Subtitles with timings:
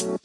[0.00, 0.16] Assalamualaikum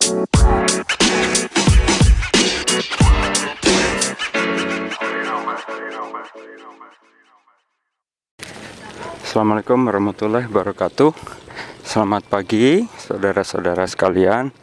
[9.84, 11.12] warahmatullahi wabarakatuh.
[11.84, 14.56] Selamat pagi saudara-saudara sekalian.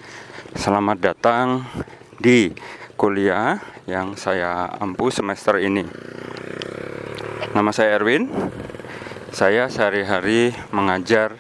[0.57, 1.69] Selamat datang
[2.17, 2.49] di
[2.97, 5.85] kuliah yang saya ampu semester ini.
[7.53, 8.33] Nama saya Erwin.
[9.29, 11.37] Saya sehari-hari mengajar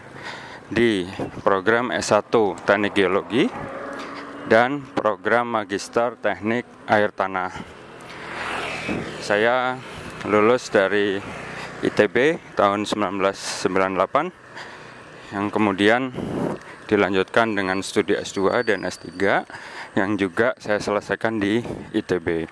[0.73, 1.04] di
[1.45, 2.32] program S1
[2.64, 3.45] Teknik Geologi
[4.48, 7.52] dan program Magister Teknik Air Tanah
[9.20, 9.77] Saya
[10.24, 11.20] lulus dari
[11.84, 16.09] ITB tahun 1998 yang kemudian
[16.88, 19.12] dilanjutkan dengan studi S2 dan S3
[19.93, 21.60] yang juga saya selesaikan di
[21.93, 22.48] ITB.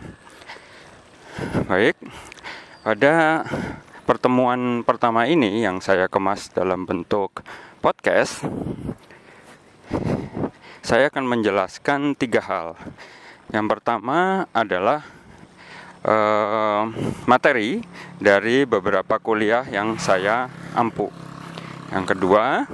[1.69, 1.97] Baik,
[2.85, 3.45] pada
[4.09, 7.45] pertemuan pertama ini yang saya kemas dalam bentuk
[7.80, 8.45] podcast,
[10.84, 12.69] saya akan menjelaskan tiga hal.
[13.48, 15.01] Yang pertama adalah
[16.05, 16.93] uh,
[17.24, 17.80] materi
[18.21, 21.09] dari beberapa kuliah yang saya ampu.
[21.88, 22.68] Yang kedua,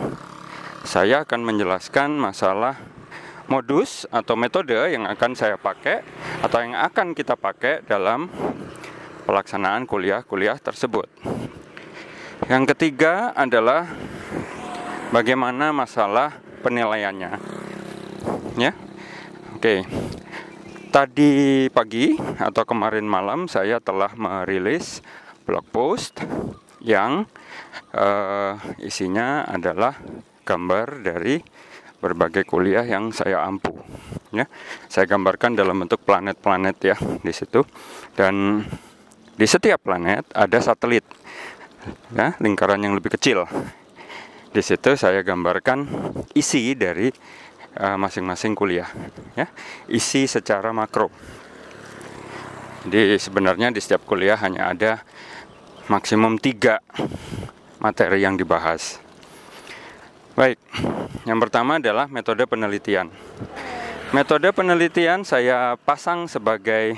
[0.83, 2.75] saya akan menjelaskan masalah
[3.47, 6.03] modus atau metode yang akan saya pakai
[6.43, 8.27] atau yang akan kita pakai dalam
[9.23, 11.07] pelaksanaan kuliah-kuliah tersebut.
[12.51, 13.87] Yang ketiga adalah
[15.11, 17.31] bagaimana masalah penilaiannya.
[18.57, 18.73] Ya.
[19.57, 19.87] Oke
[20.97, 25.05] tadi pagi atau kemarin malam saya telah merilis
[25.45, 26.25] blog post
[26.81, 27.29] yang
[27.93, 29.93] uh, isinya adalah
[30.49, 31.37] gambar dari
[32.01, 33.77] berbagai kuliah yang saya ampu.
[34.33, 34.49] Ya,
[34.89, 37.61] saya gambarkan dalam bentuk planet-planet ya di situ
[38.17, 38.65] dan
[39.37, 41.05] di setiap planet ada satelit
[42.17, 43.45] ya lingkaran yang lebih kecil.
[44.57, 45.85] Di situ saya gambarkan
[46.33, 47.13] isi dari
[47.77, 48.89] Eh, masing-masing uh, kuliah
[49.37, 49.53] ya.
[49.85, 51.13] Isi secara makro.
[52.89, 55.05] Jadi sebenarnya di setiap kuliah hanya ada
[55.93, 56.81] maksimum tiga
[57.77, 58.97] materi yang dibahas.
[60.41, 60.57] Baik
[61.29, 63.13] yang pertama adalah metode penelitian.
[64.17, 66.97] Metode penelitian saya pasang sebagai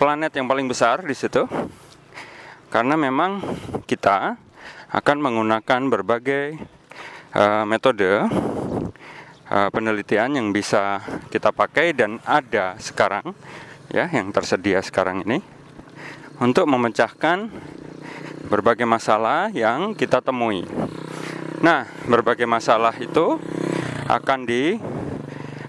[0.00, 1.44] planet yang paling besar di situ
[2.72, 3.44] karena memang
[3.84, 4.40] kita
[4.94, 6.54] akan menggunakan berbagai
[7.34, 8.30] uh, metode
[9.50, 11.02] uh, penelitian yang bisa
[11.34, 13.34] kita pakai dan ada sekarang
[13.90, 15.42] ya yang tersedia sekarang ini
[16.38, 17.50] untuk memecahkan
[18.46, 20.62] berbagai masalah yang kita temui.
[21.64, 23.40] Nah, berbagai masalah itu
[24.06, 24.44] akan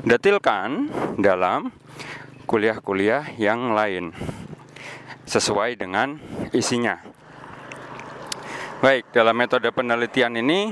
[0.03, 1.71] didetilkan dalam
[2.45, 4.11] kuliah-kuliah yang lain
[5.25, 6.19] sesuai dengan
[6.53, 7.14] isinya.
[8.85, 10.69] Baik, dalam metode penelitian ini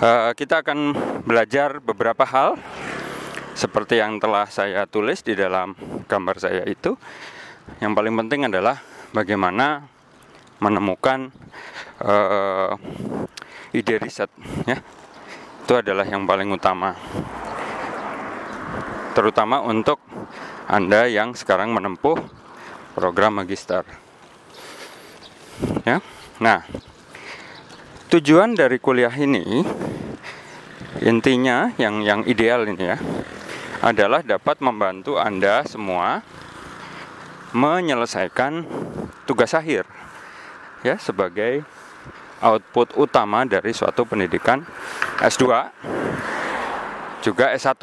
[0.00, 0.96] Uh, kita akan
[1.28, 2.56] belajar beberapa hal
[3.52, 5.76] seperti yang telah saya tulis di dalam
[6.08, 6.96] gambar saya itu.
[7.84, 8.80] Yang paling penting adalah
[9.12, 9.84] bagaimana
[10.56, 11.28] menemukan
[12.00, 12.72] uh,
[13.76, 14.32] ide riset,
[14.64, 14.80] ya.
[15.68, 16.96] Itu adalah yang paling utama,
[19.12, 20.00] terutama untuk
[20.64, 22.16] anda yang sekarang menempuh
[22.96, 23.84] program magister.
[25.84, 26.00] Ya,
[26.40, 26.64] nah
[28.08, 29.62] tujuan dari kuliah ini
[31.04, 32.98] intinya yang yang ideal ini ya
[33.80, 36.24] adalah dapat membantu Anda semua
[37.52, 38.66] menyelesaikan
[39.24, 39.88] tugas akhir
[40.80, 41.64] ya sebagai
[42.40, 44.64] output utama dari suatu pendidikan
[45.20, 45.44] S2
[47.20, 47.76] juga S1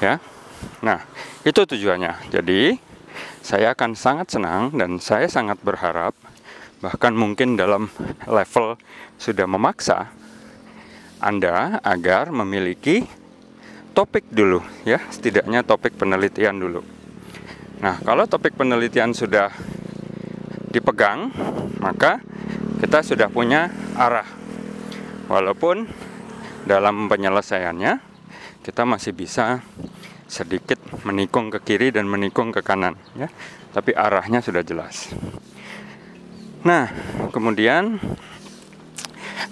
[0.00, 0.16] ya.
[0.80, 1.00] Nah
[1.44, 2.32] itu tujuannya.
[2.32, 2.76] Jadi
[3.44, 6.16] saya akan sangat senang dan saya sangat berharap
[6.84, 7.88] bahkan mungkin dalam
[8.28, 8.76] level
[9.16, 10.12] sudah memaksa
[11.16, 13.08] Anda agar memiliki
[13.96, 16.84] topik dulu ya, setidaknya topik penelitian dulu.
[17.80, 19.48] Nah, kalau topik penelitian sudah
[20.68, 21.32] dipegang,
[21.80, 22.20] maka
[22.84, 24.28] kita sudah punya arah.
[25.32, 25.88] Walaupun
[26.68, 27.98] dalam penyelesaiannya
[28.60, 29.64] kita masih bisa
[30.28, 33.32] sedikit menikung ke kiri dan menikung ke kanan ya,
[33.72, 35.16] tapi arahnya sudah jelas.
[36.66, 36.90] Nah,
[37.30, 38.02] kemudian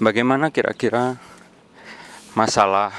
[0.02, 1.14] bagaimana kira-kira
[2.34, 2.90] masalah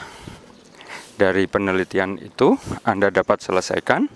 [1.20, 2.56] dari penelitian itu
[2.88, 4.08] Anda dapat selesaikan?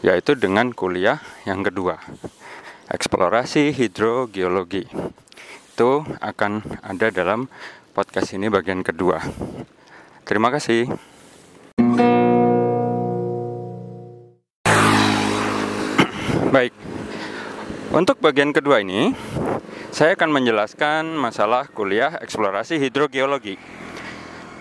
[0.00, 2.00] Yaitu dengan kuliah yang kedua,
[2.88, 4.88] eksplorasi hidrogeologi.
[5.76, 7.52] Itu akan ada dalam
[7.92, 9.20] podcast ini bagian kedua.
[10.24, 10.88] Terima kasih.
[17.98, 19.10] Untuk bagian kedua ini,
[19.90, 23.58] saya akan menjelaskan masalah kuliah eksplorasi hidrogeologi.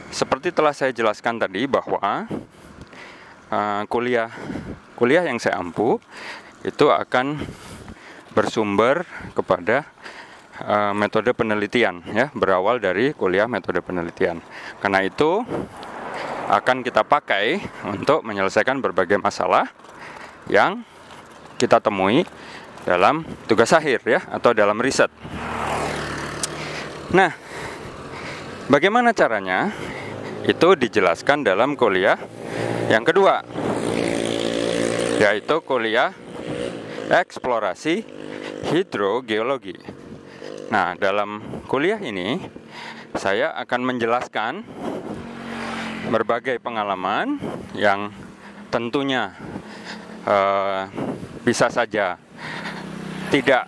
[0.07, 2.25] seperti telah saya jelaskan tadi bahwa
[3.53, 4.31] uh, kuliah
[4.97, 6.01] kuliah yang saya ampu
[6.63, 7.37] itu akan
[8.33, 9.05] bersumber
[9.37, 9.85] kepada
[10.63, 14.41] uh, metode penelitian ya berawal dari kuliah metode penelitian.
[14.81, 15.45] Karena itu
[16.49, 19.69] akan kita pakai untuk menyelesaikan berbagai masalah
[20.47, 20.81] yang
[21.59, 22.23] kita temui
[22.87, 25.11] dalam tugas akhir ya atau dalam riset.
[27.11, 27.35] Nah,
[28.71, 29.75] bagaimana caranya?
[30.47, 32.15] Itu dijelaskan dalam kuliah
[32.87, 33.43] yang kedua,
[35.19, 36.15] yaitu kuliah
[37.11, 38.07] eksplorasi
[38.71, 39.75] hidrogeologi.
[40.71, 42.39] Nah, dalam kuliah ini
[43.19, 44.63] saya akan menjelaskan
[46.07, 47.43] berbagai pengalaman
[47.75, 48.15] yang
[48.71, 49.35] tentunya
[50.23, 50.87] uh,
[51.43, 52.19] bisa saja
[53.27, 53.67] tidak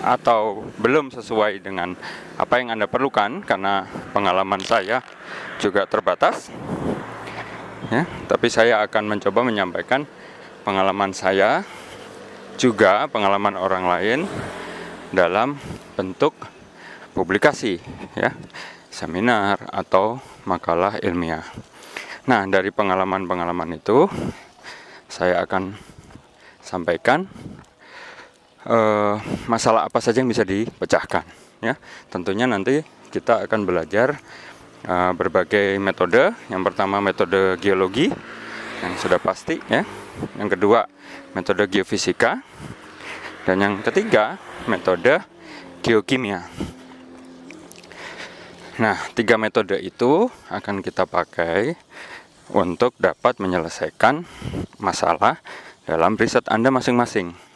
[0.00, 1.92] atau belum sesuai dengan
[2.40, 3.84] apa yang Anda perlukan karena
[4.16, 5.04] pengalaman saya
[5.60, 6.48] juga terbatas.
[7.90, 10.06] Ya, tapi saya akan mencoba menyampaikan
[10.62, 11.66] pengalaman saya
[12.54, 14.20] juga pengalaman orang lain
[15.10, 15.58] dalam
[15.98, 16.36] bentuk
[17.10, 17.82] publikasi
[18.14, 18.30] ya,
[18.94, 21.42] seminar atau makalah ilmiah.
[22.30, 24.06] Nah, dari pengalaman-pengalaman itu
[25.10, 25.74] saya akan
[26.62, 27.26] sampaikan
[28.66, 29.16] uh,
[29.46, 31.24] masalah apa saja yang bisa dipecahkan
[31.62, 31.76] ya?
[32.12, 34.18] Tentunya nanti kita akan belajar
[34.88, 36.34] uh, berbagai metode.
[36.48, 38.10] Yang pertama metode geologi
[38.80, 39.84] yang sudah pasti ya.
[40.36, 40.84] Yang kedua
[41.32, 42.42] metode geofisika.
[43.48, 44.36] Dan yang ketiga
[44.68, 45.24] metode
[45.80, 46.44] geokimia.
[48.80, 51.76] Nah tiga metode itu akan kita pakai
[52.52, 54.26] untuk dapat menyelesaikan
[54.82, 55.40] masalah
[55.88, 57.49] dalam riset Anda masing-masing.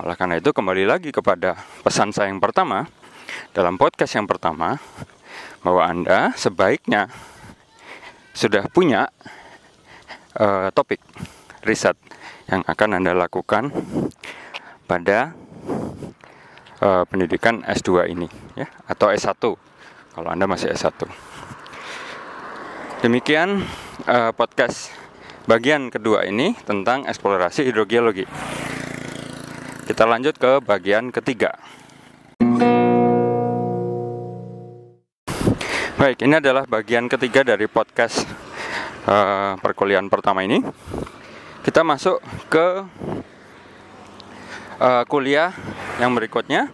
[0.00, 2.88] Oleh karena itu kembali lagi kepada pesan saya yang pertama
[3.52, 4.80] dalam podcast yang pertama
[5.60, 7.12] bahwa Anda sebaiknya
[8.32, 9.12] sudah punya
[10.40, 11.04] uh, topik
[11.60, 12.00] riset
[12.48, 13.68] yang akan Anda lakukan
[14.88, 15.36] pada
[16.80, 19.36] uh, pendidikan S2 ini ya atau S1
[20.16, 20.96] kalau Anda masih S1.
[23.04, 23.68] Demikian
[24.08, 24.96] uh, podcast
[25.44, 28.24] bagian kedua ini tentang eksplorasi hidrogeologi.
[29.90, 31.50] Kita lanjut ke bagian ketiga.
[35.98, 38.22] Baik, ini adalah bagian ketiga dari podcast
[39.10, 40.62] uh, perkuliahan pertama ini.
[41.66, 42.86] Kita masuk ke
[44.78, 45.50] uh, kuliah
[45.98, 46.70] yang berikutnya,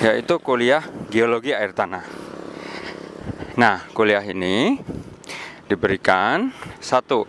[0.00, 0.80] yaitu kuliah
[1.12, 2.08] geologi air tanah.
[3.60, 4.80] Nah, kuliah ini
[5.68, 7.28] diberikan satu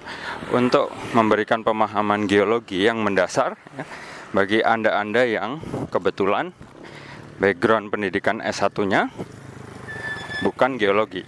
[0.56, 3.60] untuk memberikan pemahaman geologi yang mendasar.
[3.76, 3.84] Ya,
[4.30, 5.52] bagi Anda-Anda yang
[5.90, 6.54] kebetulan
[7.42, 9.10] background pendidikan S1-nya
[10.46, 11.26] bukan geologi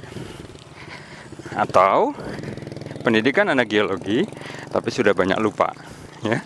[1.58, 2.14] atau
[3.02, 4.24] pendidikan anak geologi
[4.70, 5.74] tapi sudah banyak lupa
[6.24, 6.40] ya.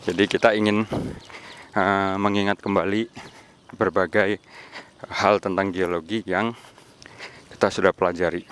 [0.00, 0.88] Jadi kita ingin
[1.76, 3.06] uh, mengingat kembali
[3.76, 4.40] berbagai
[5.08, 6.56] hal tentang geologi yang
[7.54, 8.44] kita sudah pelajari.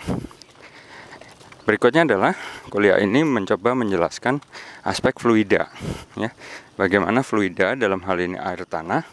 [1.69, 2.33] Berikutnya adalah
[2.73, 4.41] kuliah ini mencoba menjelaskan
[4.89, 5.69] aspek fluida,
[6.17, 6.33] ya,
[6.81, 9.05] bagaimana fluida dalam hal ini air tanah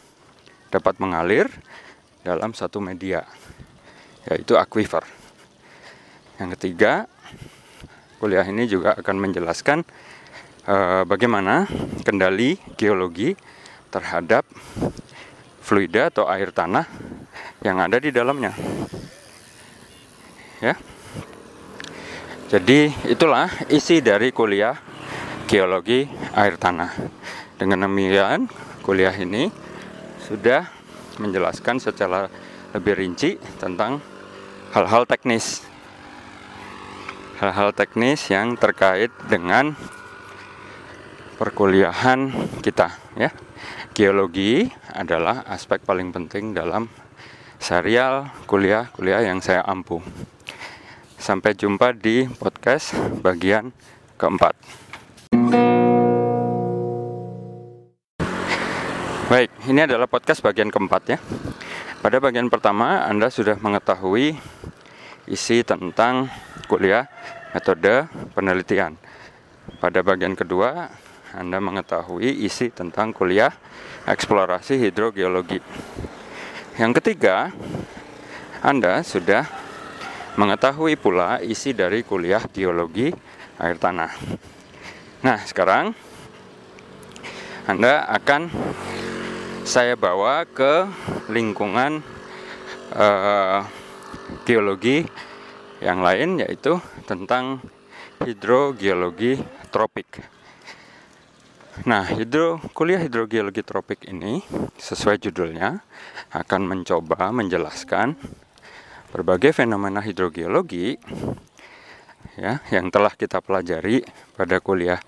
[0.72, 1.52] dapat mengalir
[2.24, 3.28] dalam satu media,
[4.32, 5.04] yaitu aquifer.
[6.40, 7.12] Yang ketiga,
[8.24, 9.84] kuliah ini juga akan menjelaskan
[10.64, 11.68] uh, bagaimana
[12.08, 13.36] kendali geologi
[13.92, 14.48] terhadap
[15.60, 16.88] fluida atau air tanah
[17.68, 18.56] yang ada di dalamnya.
[20.64, 20.95] Ya.
[22.46, 24.78] Jadi itulah isi dari kuliah
[25.50, 26.06] geologi
[26.38, 26.94] air tanah.
[27.58, 28.46] Dengan demikian,
[28.86, 29.50] kuliah ini
[30.22, 30.70] sudah
[31.18, 32.30] menjelaskan secara
[32.78, 33.98] lebih rinci tentang
[34.78, 35.66] hal-hal teknis.
[37.42, 39.74] Hal-hal teknis yang terkait dengan
[41.42, 42.30] perkuliahan
[42.62, 43.34] kita ya.
[43.98, 46.94] Geologi adalah aspek paling penting dalam
[47.58, 50.35] serial kuliah-kuliah yang saya ampuh.
[51.16, 52.94] Sampai jumpa di podcast
[53.24, 53.72] bagian
[54.20, 54.56] keempat.
[59.26, 61.18] Baik, ini adalah podcast bagian keempat ya.
[62.06, 64.38] Pada bagian pertama, Anda sudah mengetahui
[65.26, 66.30] isi tentang
[66.70, 67.10] kuliah
[67.58, 68.06] metode
[68.38, 68.94] penelitian.
[69.82, 70.94] Pada bagian kedua,
[71.34, 73.50] Anda mengetahui isi tentang kuliah
[74.06, 75.58] eksplorasi hidrogeologi.
[76.78, 77.50] Yang ketiga,
[78.62, 79.65] Anda sudah
[80.36, 83.12] mengetahui pula isi dari kuliah geologi
[83.60, 84.12] air tanah.
[85.24, 85.96] Nah, sekarang
[87.66, 88.52] Anda akan
[89.66, 90.86] saya bawa ke
[91.32, 92.04] lingkungan
[92.94, 93.66] uh,
[94.46, 95.08] geologi
[95.82, 96.78] yang lain yaitu
[97.10, 97.64] tentang
[98.22, 99.42] hidrogeologi
[99.74, 100.22] tropik.
[101.84, 104.40] Nah, hidro, kuliah hidrogeologi tropik ini
[104.80, 105.84] sesuai judulnya
[106.32, 108.16] akan mencoba menjelaskan
[109.16, 111.00] berbagai fenomena hidrogeologi
[112.36, 114.04] ya yang telah kita pelajari
[114.36, 115.00] pada kuliah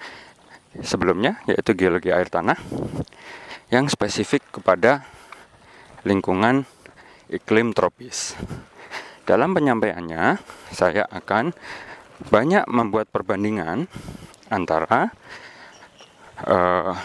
[0.80, 2.56] sebelumnya yaitu geologi air tanah
[3.68, 5.04] yang spesifik kepada
[6.08, 6.64] lingkungan
[7.28, 8.40] iklim tropis.
[9.28, 10.40] Dalam penyampaiannya,
[10.72, 11.52] saya akan
[12.32, 13.92] banyak membuat perbandingan
[14.48, 15.12] antara
[16.48, 16.96] uh,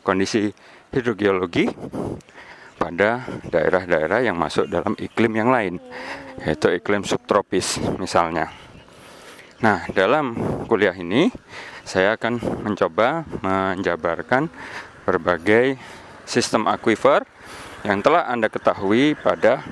[0.00, 0.48] kondisi
[0.96, 1.68] hidrogeologi
[2.86, 5.82] pada daerah-daerah yang masuk dalam iklim yang lain,
[6.38, 8.54] yaitu iklim subtropis misalnya.
[9.58, 10.38] Nah, dalam
[10.70, 11.26] kuliah ini
[11.82, 14.46] saya akan mencoba menjabarkan
[15.02, 15.74] berbagai
[16.22, 17.26] sistem aquifer
[17.82, 19.66] yang telah Anda ketahui pada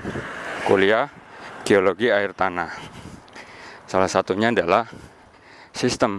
[0.66, 1.06] kuliah
[1.62, 2.74] geologi air tanah.
[3.86, 4.90] Salah satunya adalah
[5.70, 6.18] sistem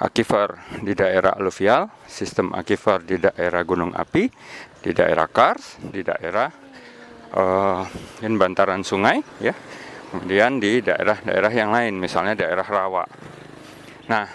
[0.00, 4.32] aquifer di daerah aluvial, sistem aquifer di daerah gunung api,
[4.80, 6.48] di daerah kars, di daerah
[7.36, 7.84] uh,
[8.24, 9.52] bantaran sungai, ya.
[10.10, 13.06] Kemudian di daerah-daerah yang lain, misalnya daerah rawa.
[14.10, 14.26] Nah,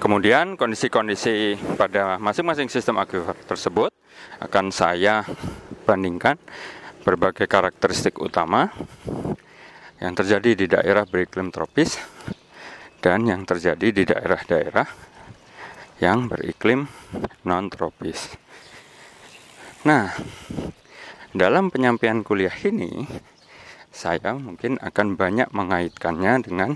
[0.00, 3.92] kemudian kondisi-kondisi pada masing-masing sistem aquifer tersebut
[4.40, 5.26] akan saya
[5.84, 6.40] bandingkan
[7.04, 8.72] berbagai karakteristik utama
[9.98, 11.98] yang terjadi di daerah beriklim tropis
[12.98, 14.88] dan yang terjadi di daerah-daerah
[15.98, 16.86] yang beriklim
[17.42, 18.34] non-tropis.
[19.86, 20.10] Nah,
[21.34, 23.06] dalam penyampaian kuliah ini,
[23.94, 26.70] saya mungkin akan banyak mengaitkannya dengan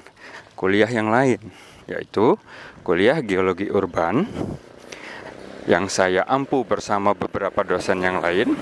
[0.58, 1.38] kuliah yang lain,
[1.86, 2.38] yaitu
[2.86, 4.26] kuliah geologi urban
[5.70, 8.58] yang saya ampu bersama beberapa dosen yang lain,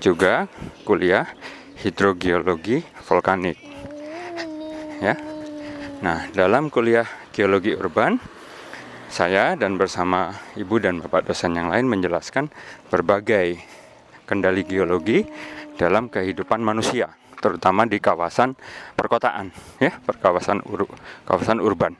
[0.00, 0.48] juga
[0.84, 1.28] kuliah
[1.80, 3.60] hidrogeologi vulkanik.
[5.04, 5.12] Ya,
[5.96, 8.20] Nah, dalam kuliah geologi urban,
[9.08, 12.52] saya dan bersama ibu dan bapak dosen yang lain menjelaskan
[12.92, 13.56] berbagai
[14.28, 15.24] kendali geologi
[15.80, 18.52] dalam kehidupan manusia, terutama di kawasan
[18.92, 19.48] perkotaan,
[19.80, 20.84] ya, perkawasan ur
[21.24, 21.96] kawasan urban.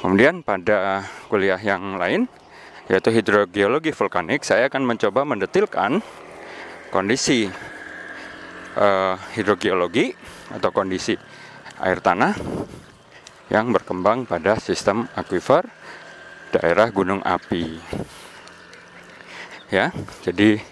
[0.00, 2.32] Kemudian pada kuliah yang lain,
[2.88, 6.00] yaitu hidrogeologi vulkanik, saya akan mencoba mendetilkan
[6.88, 7.44] kondisi
[8.80, 10.16] uh, hidrogeologi
[10.56, 11.20] atau kondisi
[11.80, 12.36] air tanah
[13.50, 15.66] yang berkembang pada sistem aquifer
[16.54, 17.80] daerah gunung api.
[19.70, 20.62] Ya, jadi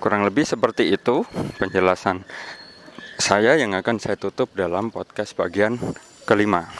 [0.00, 1.24] kurang lebih seperti itu
[1.60, 2.24] penjelasan
[3.20, 5.76] saya yang akan saya tutup dalam podcast bagian
[6.24, 6.72] kelima.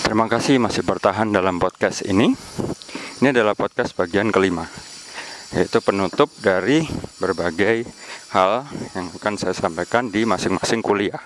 [0.00, 2.34] Terima kasih masih bertahan dalam podcast ini.
[3.20, 4.89] Ini adalah podcast bagian kelima
[5.50, 6.86] yaitu penutup dari
[7.18, 7.82] berbagai
[8.30, 11.18] hal yang akan saya sampaikan di masing-masing kuliah.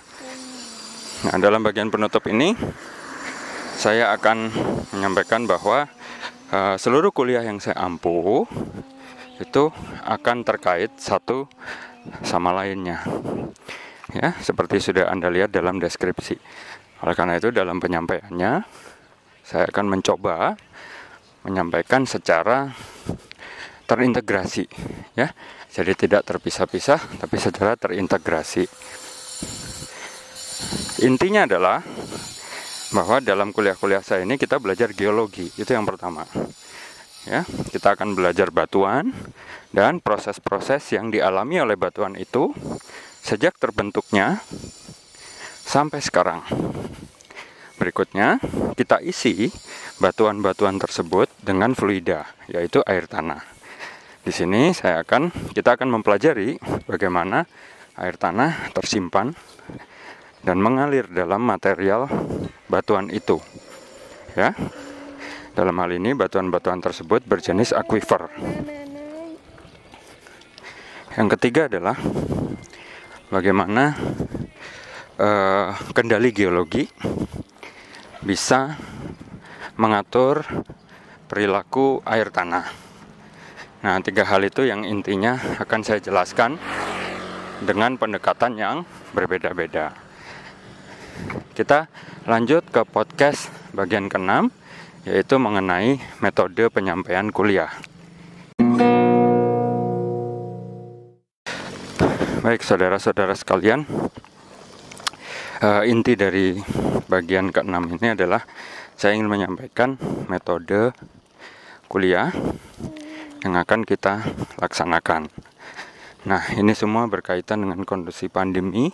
[1.29, 2.57] Nah, dalam bagian penutup ini
[3.77, 4.49] saya akan
[4.97, 5.89] menyampaikan bahwa
[6.53, 8.49] uh, seluruh kuliah yang saya ampu
[9.37, 9.69] itu
[10.07, 11.51] akan terkait satu
[12.25, 13.03] sama lainnya.
[14.15, 16.37] Ya, seperti sudah Anda lihat dalam deskripsi.
[17.03, 18.65] Oleh karena itu dalam penyampaiannya
[19.45, 20.57] saya akan mencoba
[21.45, 22.73] menyampaikan secara
[23.85, 24.65] terintegrasi
[25.15, 25.31] ya.
[25.75, 28.65] Jadi tidak terpisah-pisah tapi secara terintegrasi.
[31.05, 31.83] Intinya adalah
[32.95, 36.23] bahwa dalam kuliah-kuliah saya ini kita belajar geologi itu yang pertama
[37.27, 37.43] ya.
[37.45, 39.11] Kita akan belajar batuan
[39.75, 42.55] dan proses-proses yang dialami oleh batuan itu
[43.21, 44.41] sejak terbentuknya
[45.65, 46.47] sampai sekarang.
[47.75, 48.39] Berikutnya
[48.79, 49.51] kita isi
[49.99, 53.54] batuan-batuan tersebut dengan fluida yaitu air tanah
[54.25, 56.57] di sini saya akan kita akan mempelajari
[56.89, 57.45] bagaimana
[58.01, 59.37] air tanah tersimpan
[60.41, 62.09] dan mengalir dalam material
[62.69, 63.41] batuan itu.
[64.33, 64.57] Ya.
[65.55, 68.27] Dalam hal ini batuan-batuan tersebut berjenis aquifer.
[71.15, 71.95] Yang ketiga adalah
[73.31, 73.95] bagaimana
[75.15, 76.91] uh, kendali geologi
[78.19, 78.75] bisa
[79.79, 80.43] mengatur
[81.31, 82.94] perilaku air tanah.
[83.85, 86.57] Nah, tiga hal itu yang intinya akan saya jelaskan
[87.61, 89.93] dengan pendekatan yang berbeda-beda.
[91.53, 91.85] Kita
[92.25, 94.49] lanjut ke podcast bagian ke-6
[95.05, 97.69] yaitu mengenai metode penyampaian kuliah.
[102.41, 103.85] Baik, saudara-saudara sekalian,
[105.61, 106.57] uh, inti dari
[107.05, 108.49] bagian ke-6 ini adalah
[108.97, 110.01] saya ingin menyampaikan
[110.33, 110.97] metode
[111.85, 112.33] kuliah
[113.45, 114.25] yang akan kita
[114.57, 115.29] laksanakan.
[116.25, 118.89] Nah, ini semua berkaitan dengan kondisi pandemi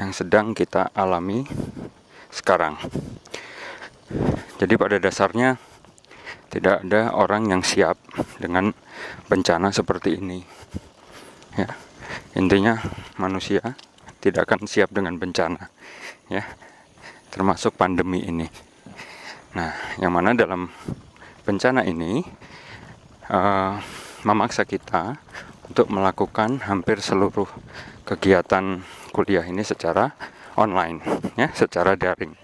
[0.00, 1.44] yang sedang kita alami
[2.32, 2.80] sekarang.
[4.56, 5.60] Jadi pada dasarnya
[6.48, 8.00] tidak ada orang yang siap
[8.40, 8.72] dengan
[9.28, 10.40] bencana seperti ini.
[11.52, 11.68] Ya.
[12.32, 12.80] Intinya
[13.20, 13.76] manusia
[14.24, 15.68] tidak akan siap dengan bencana.
[16.32, 16.48] Ya.
[17.28, 18.48] Termasuk pandemi ini.
[19.52, 20.72] Nah, yang mana dalam
[21.44, 22.24] bencana ini
[23.28, 23.78] uh,
[24.24, 25.20] memaksa kita
[25.68, 27.48] untuk melakukan hampir seluruh
[28.08, 28.80] kegiatan
[29.12, 30.16] kuliah ini secara
[30.56, 31.04] online,
[31.36, 32.34] ya, secara daring.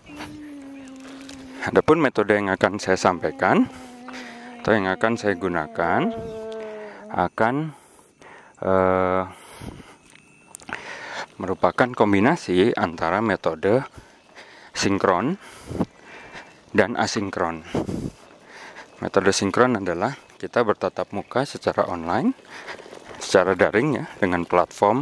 [1.64, 3.64] Adapun metode yang akan saya sampaikan
[4.60, 6.12] atau yang akan saya gunakan
[7.08, 7.54] akan
[8.60, 9.24] uh,
[11.40, 13.80] merupakan kombinasi antara metode
[14.76, 15.40] sinkron
[16.76, 17.64] dan asinkron.
[19.00, 20.14] Metode sinkron adalah
[20.44, 22.36] kita bertatap muka secara online
[23.16, 25.00] secara daring ya dengan platform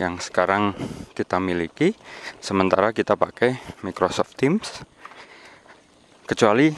[0.00, 0.72] yang sekarang
[1.12, 1.92] kita miliki.
[2.40, 4.64] Sementara kita pakai Microsoft Teams.
[6.24, 6.72] Kecuali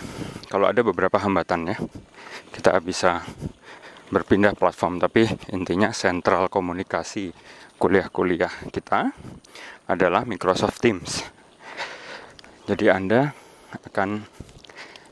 [0.50, 1.78] kalau ada beberapa hambatan ya
[2.50, 3.22] kita bisa
[4.10, 4.98] berpindah platform.
[4.98, 7.30] Tapi intinya sentral komunikasi
[7.78, 9.14] kuliah-kuliah kita
[9.86, 11.22] adalah Microsoft Teams.
[12.66, 13.30] Jadi Anda
[13.86, 14.26] akan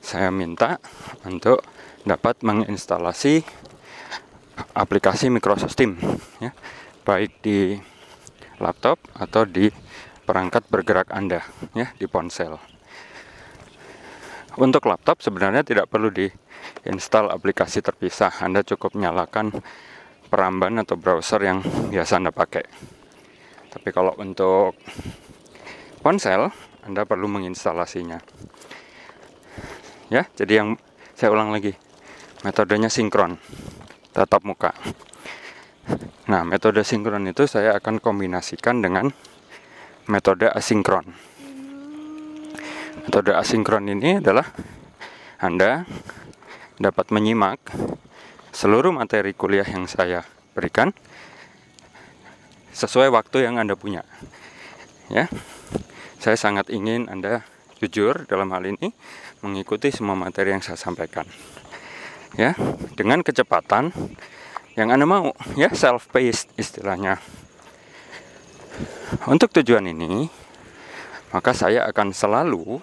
[0.03, 0.83] saya minta
[1.23, 1.76] untuk
[2.07, 3.43] dapat menginstalasi
[4.73, 5.99] aplikasi Microsoft Teams
[6.39, 6.55] ya,
[7.03, 7.77] baik di
[8.63, 9.69] laptop atau di
[10.25, 11.43] perangkat bergerak Anda
[11.75, 12.57] ya di ponsel.
[14.57, 18.33] Untuk laptop sebenarnya tidak perlu diinstal aplikasi terpisah.
[18.41, 19.53] Anda cukup nyalakan
[20.33, 21.61] peramban atau browser yang
[21.93, 22.65] biasa Anda pakai.
[23.69, 24.73] Tapi kalau untuk
[26.01, 26.49] ponsel,
[26.89, 28.25] Anda perlu menginstalasinya.
[30.09, 30.81] Ya, jadi yang
[31.13, 31.77] saya ulang lagi.
[32.47, 33.43] Metodenya sinkron
[34.15, 34.71] tatap muka.
[36.31, 39.11] Nah, metode sinkron itu saya akan kombinasikan dengan
[40.07, 41.11] metode asinkron.
[43.03, 44.47] Metode asinkron ini adalah
[45.43, 45.91] Anda
[46.79, 47.59] dapat menyimak
[48.55, 50.23] seluruh materi kuliah yang saya
[50.55, 50.95] berikan
[52.79, 54.07] sesuai waktu yang Anda punya.
[55.11, 55.27] Ya.
[56.23, 57.43] Saya sangat ingin Anda
[57.83, 58.95] jujur dalam hal ini
[59.43, 61.27] mengikuti semua materi yang saya sampaikan
[62.37, 62.53] ya
[62.95, 63.93] dengan kecepatan
[64.77, 67.17] yang anda mau ya self paced istilahnya
[69.25, 70.29] untuk tujuan ini
[71.33, 72.81] maka saya akan selalu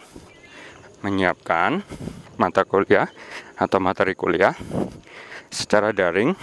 [1.05, 1.85] menyiapkan
[2.37, 3.07] mata kuliah
[3.59, 4.57] atau materi kuliah
[5.53, 6.33] secara daring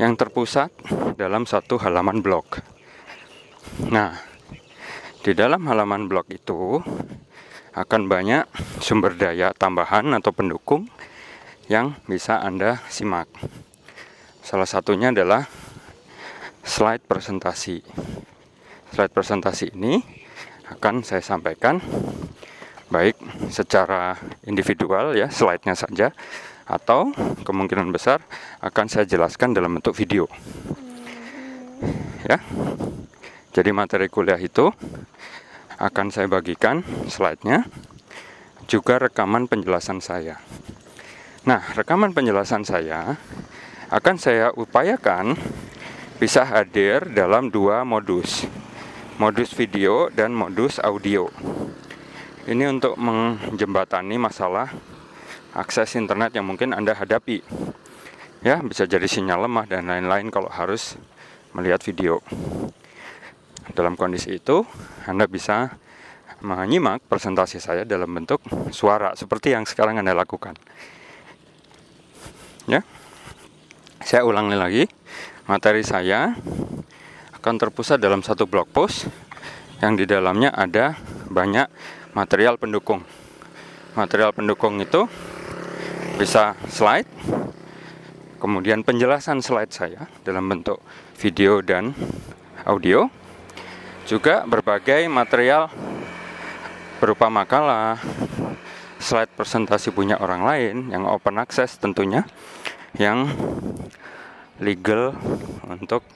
[0.00, 0.74] yang terpusat
[1.14, 2.58] dalam satu halaman blog.
[3.90, 4.18] Nah,
[5.22, 6.82] di dalam halaman blog itu
[7.74, 8.46] akan banyak
[8.82, 10.90] sumber daya tambahan atau pendukung
[11.68, 13.28] yang bisa Anda simak.
[14.44, 15.48] Salah satunya adalah
[16.60, 17.80] slide presentasi.
[18.92, 20.04] Slide presentasi ini
[20.68, 21.80] akan saya sampaikan
[22.92, 23.16] baik
[23.48, 26.12] secara individual ya slide-nya saja
[26.64, 27.12] atau
[27.44, 28.24] kemungkinan besar
[28.64, 30.28] akan saya jelaskan dalam bentuk video.
[32.24, 32.40] Ya.
[33.54, 34.72] Jadi materi kuliah itu
[35.78, 37.68] akan saya bagikan slide-nya
[38.66, 40.40] juga rekaman penjelasan saya.
[41.44, 43.20] Nah, rekaman penjelasan saya
[43.92, 45.36] akan saya upayakan
[46.16, 48.48] bisa hadir dalam dua modus.
[49.20, 51.28] Modus video dan modus audio.
[52.48, 54.72] Ini untuk menjembatani masalah
[55.52, 57.44] akses internet yang mungkin Anda hadapi.
[58.40, 60.96] Ya, bisa jadi sinyal lemah dan lain-lain kalau harus
[61.52, 62.24] melihat video.
[63.76, 64.64] Dalam kondisi itu,
[65.04, 65.76] Anda bisa
[66.40, 68.40] menyimak presentasi saya dalam bentuk
[68.72, 70.56] suara seperti yang sekarang Anda lakukan
[72.68, 72.80] ya
[74.04, 74.84] saya ulangi lagi
[75.48, 76.36] materi saya
[77.40, 79.08] akan terpusat dalam satu blog post.
[79.80, 80.96] Yang di dalamnya ada
[81.28, 81.66] banyak
[82.12, 83.00] material pendukung.
[83.96, 85.08] Material pendukung itu
[86.20, 87.08] bisa slide
[88.38, 90.84] kemudian penjelasan slide saya dalam bentuk
[91.16, 91.96] video dan
[92.68, 93.08] audio.
[94.04, 95.72] Juga berbagai material
[97.00, 97.96] berupa makalah
[99.00, 102.28] slide presentasi punya orang lain yang open access tentunya
[103.00, 103.26] yang
[104.62, 105.14] legal
[105.66, 106.06] untuk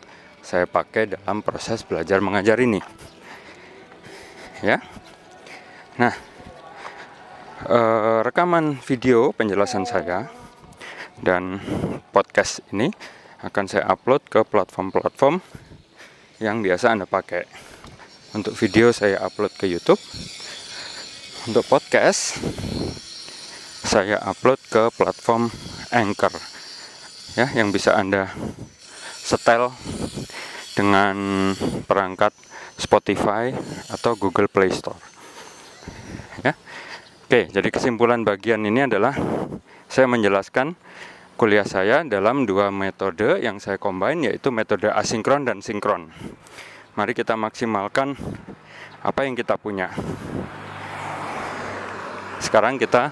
[0.43, 2.79] saya pakai dalam proses belajar mengajar ini
[4.62, 4.79] ya
[5.99, 6.14] nah
[7.67, 10.31] eh, rekaman video penjelasan saya
[11.19, 11.59] dan
[12.14, 12.95] podcast ini
[13.43, 15.38] akan saya upload ke platform-platform
[16.43, 17.47] yang biasa Anda pakai.
[18.35, 19.99] Untuk video saya upload ke YouTube.
[21.47, 22.38] Untuk podcast
[23.87, 25.49] saya upload ke platform
[25.95, 26.58] Anchor.
[27.35, 28.33] Ya yang bisa Anda
[29.19, 29.75] setel
[30.79, 31.53] dengan
[31.85, 32.31] perangkat
[32.79, 33.51] Spotify
[33.91, 34.97] atau Google Play Store.
[36.47, 36.55] Ya.
[37.27, 39.12] Oke, jadi kesimpulan bagian ini adalah
[39.91, 40.79] saya menjelaskan
[41.35, 46.14] kuliah saya dalam dua metode yang saya combine yaitu metode asinkron dan sinkron.
[46.95, 48.14] Mari kita maksimalkan
[49.03, 49.91] apa yang kita punya.
[52.38, 53.11] Sekarang kita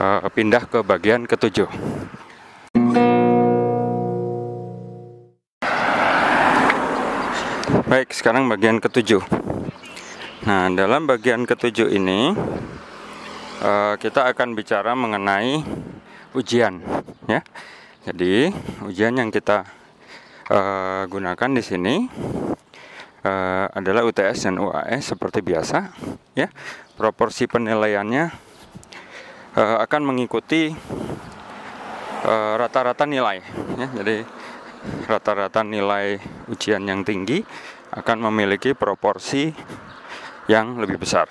[0.00, 1.68] uh, pindah ke bagian ketujuh.
[7.88, 9.24] Baik, sekarang bagian ketujuh.
[10.44, 12.36] Nah, dalam bagian ketujuh ini
[13.64, 15.64] uh, kita akan bicara mengenai
[16.36, 16.84] ujian,
[17.24, 17.40] ya.
[18.04, 18.52] Jadi
[18.84, 19.64] ujian yang kita
[20.52, 22.04] uh, gunakan di sini
[23.24, 25.88] uh, adalah UTS dan UAS seperti biasa,
[26.36, 26.52] ya.
[26.92, 28.24] Proporsi penilaiannya
[29.56, 30.76] akan mengikuti
[32.60, 33.40] rata-rata uh, nilai,
[33.80, 33.88] ya.
[33.96, 34.16] Jadi
[35.08, 36.20] rata-rata nilai
[36.52, 37.40] ujian yang tinggi
[37.92, 39.52] akan memiliki proporsi
[40.48, 41.28] yang lebih besar.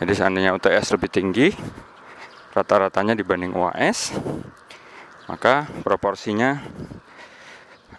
[0.00, 1.48] Jadi seandainya UTS lebih tinggi
[2.54, 4.14] rata-ratanya dibanding UAS,
[5.26, 6.62] maka proporsinya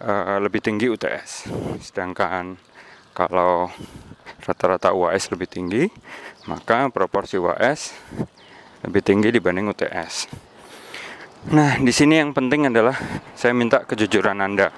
[0.00, 1.52] uh, lebih tinggi UTS.
[1.84, 2.56] Sedangkan
[3.12, 3.68] kalau
[4.46, 5.84] rata-rata UAS lebih tinggi,
[6.48, 7.92] maka proporsi UAS
[8.86, 10.30] lebih tinggi dibanding UTS.
[11.52, 12.96] Nah, di sini yang penting adalah
[13.38, 14.72] saya minta kejujuran Anda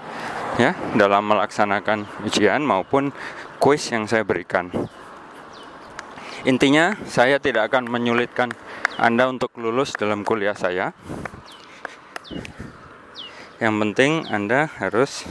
[0.56, 3.12] ya dalam melaksanakan ujian maupun
[3.60, 4.72] kuis yang saya berikan.
[6.46, 8.54] Intinya, saya tidak akan menyulitkan
[8.96, 10.94] Anda untuk lulus dalam kuliah saya.
[13.58, 15.26] Yang penting Anda harus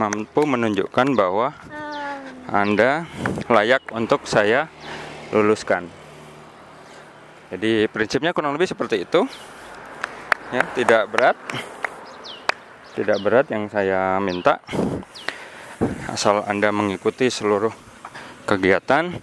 [0.00, 1.52] mampu menunjukkan bahwa
[2.48, 3.04] Anda
[3.52, 4.72] layak untuk saya
[5.30, 5.86] luluskan.
[7.50, 9.26] Jadi prinsipnya kurang lebih seperti itu
[10.50, 11.36] ya tidak berat
[13.00, 14.60] tidak berat yang saya minta.
[16.12, 17.72] Asal anda mengikuti seluruh
[18.44, 19.16] kegiatan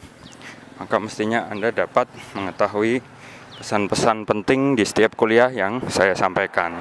[0.77, 2.05] maka mestinya anda dapat
[2.37, 3.01] mengetahui
[3.57, 6.77] pesan-pesan penting di setiap kuliah yang saya sampaikan.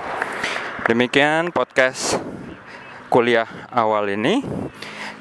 [0.84, 2.20] Demikian podcast
[3.08, 4.44] kuliah awal ini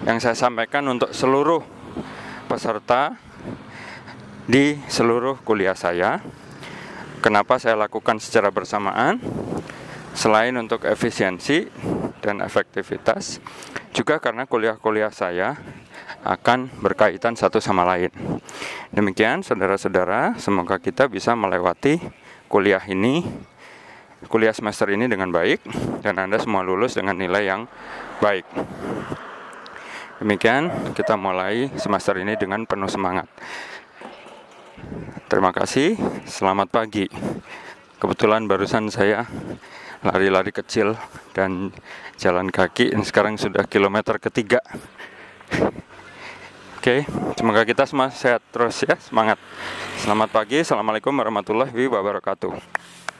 [0.03, 1.63] yang saya sampaikan untuk seluruh
[2.51, 3.15] peserta
[4.47, 6.19] di seluruh kuliah saya.
[7.23, 9.17] Kenapa saya lakukan secara bersamaan?
[10.15, 11.67] Selain untuk efisiensi
[12.23, 13.43] dan efektivitas,
[13.91, 15.59] juga karena kuliah-kuliah saya
[16.23, 18.09] akan berkaitan satu sama lain.
[18.95, 21.99] Demikian, saudara-saudara, semoga kita bisa melewati
[22.47, 23.27] kuliah ini,
[24.31, 25.67] kuliah semester ini dengan baik,
[25.99, 27.67] dan Anda semua lulus dengan nilai yang
[28.23, 28.47] baik.
[30.23, 33.27] Demikian, kita mulai semester ini dengan penuh semangat.
[35.27, 37.11] Terima kasih, selamat pagi.
[37.99, 39.27] Kebetulan barusan saya
[40.05, 40.93] lari-lari kecil
[41.33, 41.73] dan
[42.21, 44.61] jalan kaki dan sekarang sudah kilometer ketiga.
[46.77, 47.01] Oke,
[47.33, 49.41] semoga kita semua sehat terus ya, semangat.
[49.97, 52.53] Selamat pagi, assalamualaikum warahmatullahi wabarakatuh.